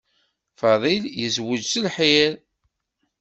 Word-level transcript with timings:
Fadil 0.59 1.03
yezweǧ 1.21 1.61
s 1.71 1.73
lḥir. 1.85 2.31